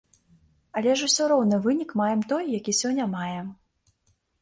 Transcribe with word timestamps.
Але 0.81 0.95
ж 1.01 1.09
усё 1.09 1.27
роўна 1.33 1.61
вынік 1.67 1.89
маем 2.03 2.25
той, 2.35 2.43
які 2.59 2.79
сёння 2.81 3.11
маем. 3.17 3.57